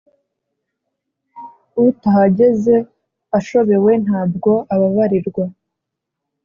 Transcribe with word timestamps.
utahageze 1.87 2.75
ashobewe 3.37 3.91
ntabwo 4.05 4.51
ababarirwa. 4.73 5.43